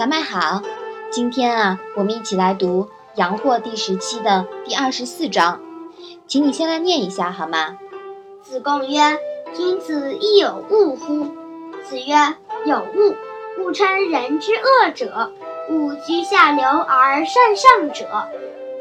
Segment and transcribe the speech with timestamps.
[0.00, 0.62] 小麦好，
[1.10, 2.84] 今天啊，我们一起来读
[3.16, 5.60] 《阳货》第十期的第二十四章，
[6.26, 7.76] 请你先来念一下好吗？
[8.40, 9.18] 子贡曰
[9.52, 11.26] ：“君子亦有恶乎？”
[11.84, 12.14] 子曰
[12.64, 13.14] ：“有恶。
[13.58, 15.32] 勿称人之恶者，
[15.68, 18.26] 勿居下流而善上者，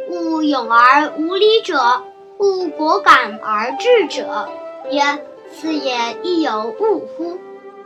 [0.10, 2.02] 勿勇而无礼者，
[2.38, 4.48] 勿果敢而智者。”
[4.90, 5.02] 曰
[5.52, 7.38] ：“斯也亦有恶乎？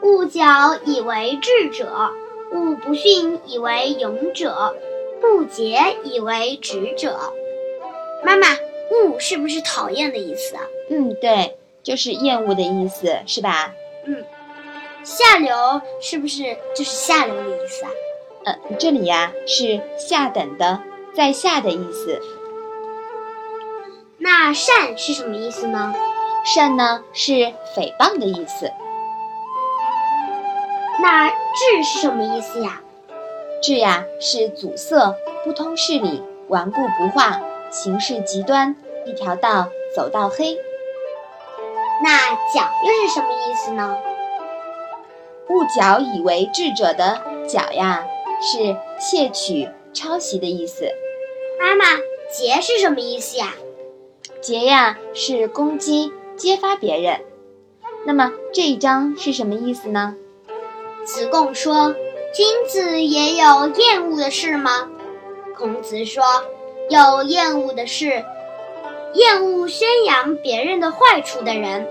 [0.03, 2.11] 勿矫以为智者。”
[2.53, 4.75] 勿不逊以为勇者，
[5.19, 7.17] 不洁以为直者。
[8.23, 10.61] 妈妈，恶是不是讨厌的意思啊？
[10.89, 13.73] 嗯，对，就是厌恶的意思，是吧？
[14.05, 14.23] 嗯。
[15.03, 17.91] 下流是不是就是下流的意思啊？
[18.45, 20.81] 呃，这里呀是下等的，
[21.13, 22.21] 在下的意思。
[24.17, 25.93] 那善是什么意思呢？
[26.45, 27.33] 善呢是
[27.75, 28.71] 诽谤的意思。
[31.03, 32.81] 那智是什么意思呀？
[33.61, 38.73] 智呀是阻塞、不通事理、顽固不化、行事极端，
[39.05, 40.57] 一条道走到黑。
[42.01, 43.97] 那矫又是什么意思呢？
[45.49, 48.07] 勿矫以为智者的矫呀，
[48.41, 50.85] 是窃取、抄袭的意思。
[51.59, 51.83] 妈妈，
[52.31, 53.49] 劫是什么意思呀？
[54.39, 57.19] 劫呀是攻击、揭发别人。
[58.05, 60.15] 那么这一章是什么意思呢？
[61.05, 61.93] 子贡说
[62.33, 64.89] ：“君子也有厌恶的事吗？”
[65.57, 66.23] 孔子说
[66.89, 68.23] ：“有厌恶的事，
[69.13, 71.87] 厌恶宣扬别人的坏处的人，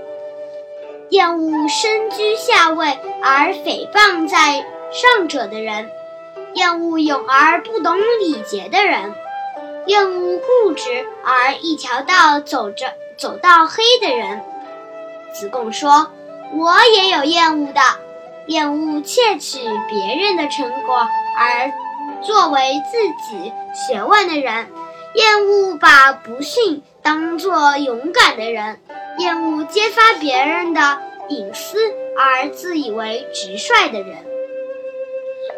[1.10, 5.91] 厌恶身居下位而诽谤在上者的人，
[6.54, 9.14] 厌恶勇而不懂礼节的人，
[9.86, 14.41] 厌恶固执而一条道走着走到黑的人。”
[15.34, 16.10] 子贡说
[16.56, 17.80] ：“我也有厌恶的。”
[18.48, 21.72] 厌恶窃取别人的成果而
[22.22, 24.68] 作为自己学问的人，
[25.14, 28.81] 厌恶把不幸当作勇敢的人，
[29.19, 31.78] 厌恶揭发别人的隐私
[32.16, 34.25] 而自以为直率的人。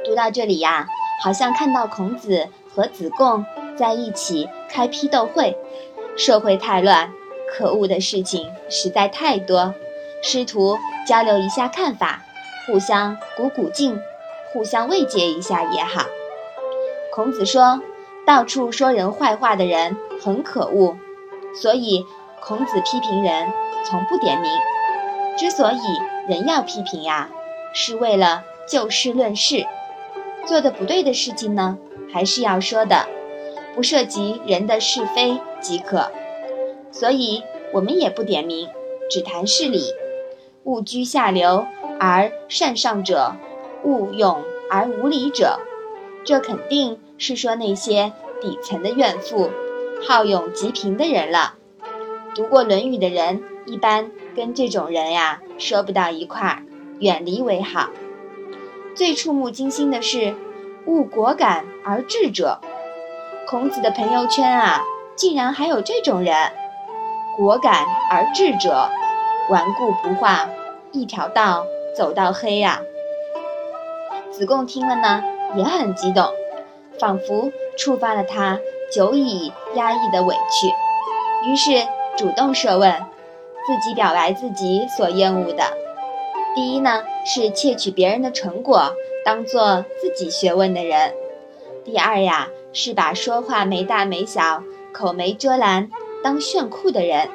[0.05, 0.87] 读到这里呀，
[1.23, 3.45] 好像看到孔子和子贡
[3.77, 5.57] 在一起开批斗会。
[6.17, 7.13] 社会太乱，
[7.51, 9.75] 可恶的事情实在太多，
[10.23, 12.24] 师徒交流一下看法。
[12.67, 14.01] 互相鼓鼓劲，
[14.53, 16.07] 互相慰藉一下也好。
[17.13, 17.81] 孔子说，
[18.27, 20.97] 到处说人坏话的人很可恶，
[21.61, 22.07] 所以
[22.41, 23.53] 孔子批评人
[23.85, 24.51] 从不点名。
[25.37, 25.79] 之所以
[26.29, 27.29] 人要批评呀，
[27.75, 29.67] 是为了就事论事。
[30.47, 31.77] 做的不对的事情呢，
[32.13, 33.07] 还是要说的，
[33.75, 36.11] 不涉及人的是非即可。
[36.91, 37.43] 所以
[37.73, 38.69] 我们也不点名，
[39.11, 39.93] 只谈事理，
[40.63, 41.67] 勿居下流。
[41.99, 43.37] 而善上者，
[43.83, 45.59] 勿勇而无礼者，
[46.25, 49.51] 这肯定是说那些底层的怨妇、
[50.07, 51.55] 好勇极贫的人了。
[52.35, 56.63] 读过《论语》的人，一般跟这种人呀说不到一块儿，
[56.99, 57.91] 远离为好。
[58.97, 60.35] 最触目惊心的是，
[60.87, 62.61] 勿果敢而智者。
[63.47, 64.83] 孔子的朋友圈啊，
[65.15, 66.35] 竟然还有这种人，
[67.37, 68.89] 果敢而智者，
[69.51, 70.49] 顽固不化，
[70.93, 71.67] 一条道。
[71.95, 72.83] 走到黑呀！
[74.31, 75.23] 子贡听了呢，
[75.57, 76.29] 也很激动，
[76.99, 78.59] 仿佛触发了他
[78.93, 80.69] 久已压抑的委屈，
[81.49, 82.93] 于是主动设问，
[83.67, 85.63] 自己表白自己所厌恶的。
[86.57, 88.93] 第一呢，是窃取别人的成果
[89.25, 91.13] 当做自己学问的人；
[91.85, 95.91] 第二呀，是把说话没大没小、口没遮拦
[96.25, 97.29] 当炫酷的人；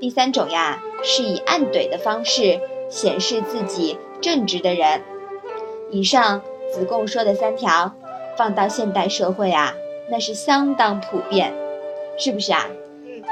[0.00, 2.60] 第三种呀，是以暗怼的方式。
[2.90, 5.00] 显示自己正直的人，
[5.90, 6.42] 以上
[6.74, 7.92] 子贡说的三条，
[8.36, 9.74] 放到现代社会啊，
[10.10, 11.54] 那是相当普遍，
[12.18, 12.66] 是不是啊？
[13.06, 13.22] 嗯。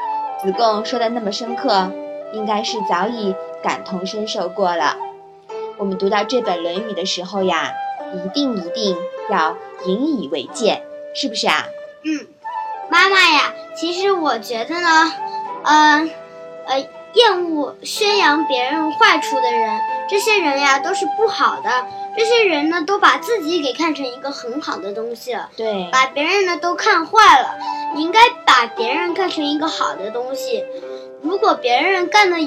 [0.40, 1.90] 子贡说的那么深刻，
[2.32, 4.96] 应该是早已感同身受过了。
[5.76, 7.72] 我们读到这本《论语》的时候呀，
[8.14, 8.96] 一定一定
[9.28, 10.82] 要引以为戒，
[11.14, 11.66] 是不是啊？
[12.04, 12.26] 嗯。
[12.88, 15.12] 妈妈呀，其实我觉得呢，
[15.64, 16.10] 嗯，
[16.66, 16.88] 呃。
[17.14, 21.86] 厌恶宣扬别人坏处的人，这些人呀都是不好的。
[22.16, 27.54] 这些人呢，都把自己给看成一个很好的东西了，对，把别人呢都看坏了。
[27.94, 30.64] 你应该把别人看成一个好的东西。
[31.22, 32.38] 如果别人干的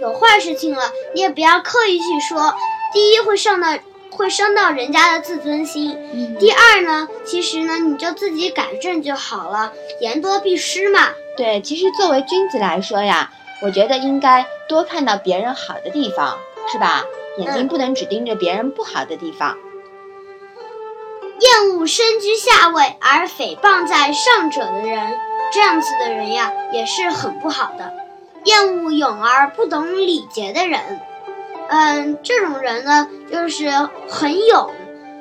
[0.00, 2.54] 有坏事情了，你也不要刻意去说。
[2.92, 3.68] 第一，会伤到
[4.10, 5.94] 会伤到人家的自尊心；
[6.38, 9.72] 第二呢，其实呢，你就自己改正就好了。
[10.00, 11.10] 言多必失嘛。
[11.36, 13.30] 对，其实作为君子来说呀。
[13.60, 16.38] 我觉得应该多看到别人好的地方，
[16.70, 17.04] 是吧？
[17.38, 19.56] 眼睛不能只盯着别人不好的地方。
[21.40, 25.16] 厌恶身居下位而诽谤在上者的人，
[25.52, 27.92] 这样子的人呀，也是很不好的。
[28.44, 31.00] 厌恶勇而不懂礼节的人，
[31.68, 33.70] 嗯，这种人呢，就是
[34.08, 34.74] 很勇。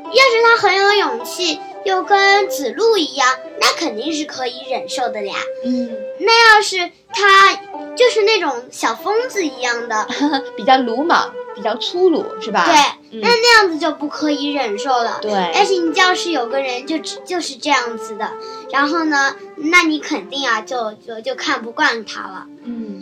[0.05, 3.25] 要是他很有勇气，又跟子路一样，
[3.61, 5.35] 那肯定是可以忍受的呀。
[5.63, 5.89] 嗯，
[6.19, 7.55] 那要是他
[7.95, 10.05] 就是那种小疯子一样的，
[10.57, 12.65] 比较鲁莽，比较粗鲁，是吧？
[12.65, 15.19] 对，那那样子就不可以忍受了。
[15.21, 18.33] 对，但是你要是有个人就就是这样子的，
[18.69, 22.47] 然后呢，那你肯定啊，就就就看不惯他了。
[22.65, 23.01] 嗯，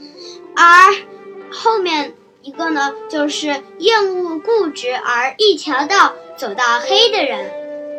[0.55, 0.93] 而
[1.51, 6.13] 后面一个呢，就是厌恶固执而一条道。
[6.37, 7.49] 走到黑的人，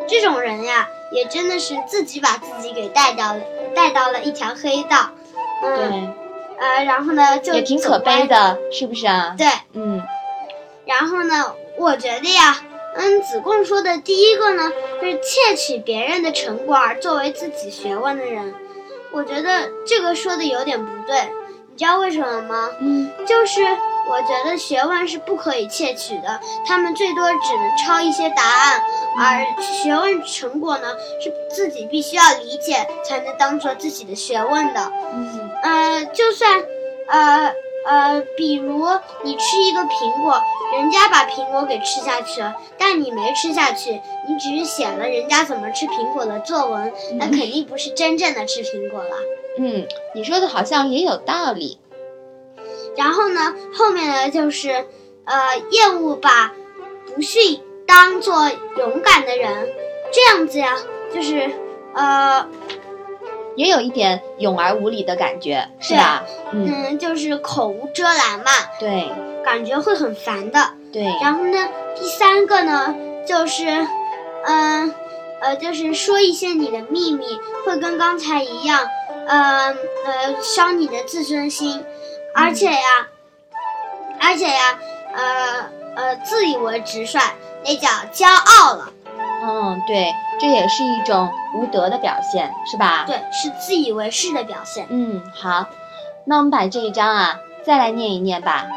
[0.07, 3.41] 这种人呀，也真的是自己把自己给带到了，
[3.75, 5.09] 带到了一条黑道。
[5.61, 5.69] 对，
[6.59, 9.35] 呃，然后呢，就也挺可悲的，是不是啊？
[9.37, 10.01] 对，嗯。
[10.85, 12.61] 然后呢，我觉得呀，
[12.95, 14.71] 嗯，子贡说的第一个呢，
[15.01, 18.53] 就是窃取别人的成果而作为自己学问的人，
[19.11, 21.29] 我觉得这个说的有点不对。
[21.69, 22.69] 你知道为什么吗？
[22.79, 23.61] 嗯，就是。
[24.09, 28.81] 我觉得学问是不可以窃取的，他们最多只能抄一些答案，
[29.17, 30.87] 而学问成果呢，
[31.21, 34.91] 是自己必须要理解才能当做自己的学问的。
[35.13, 36.63] 嗯，呃，就算，
[37.07, 37.53] 呃
[37.85, 38.85] 呃，比如
[39.23, 40.41] 你吃一个苹果，
[40.73, 49.15] 人家把苹果给吃下去了，但你没吃下去，你只是写了人家怎么吃苹果的作文，那肯定不是真正的吃苹果了。
[49.59, 51.79] 嗯，你说的好像也有道理。
[52.97, 54.85] 然后呢，后面呢就是，
[55.23, 56.51] 呃，厌恶把
[57.15, 59.69] 不逊当做勇敢的人，
[60.11, 60.75] 这样子呀，
[61.13, 61.51] 就是，
[61.93, 62.47] 呃，
[63.55, 66.23] 也有一点勇而无礼的感觉，是吧？
[66.51, 68.51] 嗯，就是口无遮拦嘛。
[68.79, 69.09] 对，
[69.45, 70.71] 感觉会很烦的。
[70.91, 71.03] 对。
[71.21, 72.95] 然后呢，第三个呢，
[73.27, 73.87] 就是，
[74.45, 74.93] 嗯，
[75.41, 77.25] 呃，就是说一些你的秘密，
[77.63, 78.87] 会跟刚才一样，
[79.27, 81.83] 呃呃，伤你的自尊心。
[82.37, 83.07] 而且呀，
[84.21, 84.79] 而且呀，
[85.13, 87.19] 呃呃，自以为直率，
[87.65, 88.93] 那叫骄傲了。
[89.43, 93.05] 嗯，对，这也是一种无德的表现，是吧？
[93.07, 94.85] 对，是自以为是的表现。
[94.89, 95.65] 嗯，好，
[96.25, 98.67] 那我们把这一章啊再来念一念吧。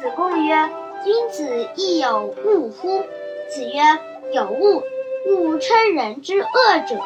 [0.00, 0.68] 子贡曰
[1.04, 3.04] ：“君子亦有恶乎？”
[3.48, 3.80] 子曰
[4.34, 4.82] ：“有恶。
[5.24, 7.00] 恶称人之恶者，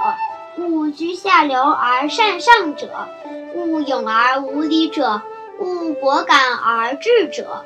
[0.57, 3.09] 恶居下流而善上者，
[3.55, 5.21] 恶勇而无礼者。”
[5.59, 7.65] 勿果敢而智者，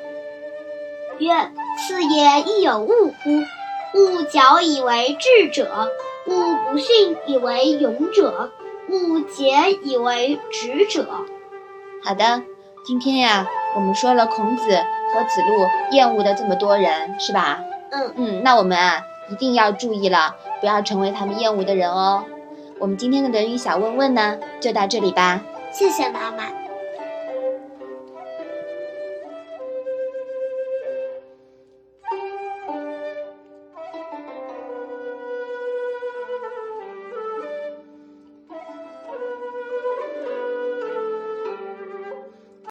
[1.19, 3.43] 曰：次也亦有误乎？
[3.93, 5.89] 勿矫以为智者，
[6.25, 8.49] 勿不逊以为勇者，
[8.89, 11.05] 勿竭以为直者。
[12.03, 12.41] 好的，
[12.85, 14.63] 今天呀，我们说了孔子
[15.13, 17.59] 和子路厌恶的这么多人，是吧？
[17.91, 22.23] 嗯嗯，那我们啊一定要注意了，不要成为他们厌恶的人哦。
[22.79, 25.41] 我们今天的德语小问问呢，就到这里吧。
[25.73, 26.60] 谢谢妈妈。